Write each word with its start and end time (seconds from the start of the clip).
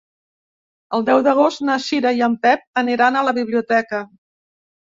El 0.97 1.05
deu 1.09 1.21
d'agost 1.27 1.63
na 1.69 1.75
Cira 1.89 2.15
i 2.21 2.25
en 2.29 2.39
Pep 2.47 2.67
aniran 2.85 3.21
a 3.21 3.25
la 3.31 3.37
biblioteca. 3.43 4.05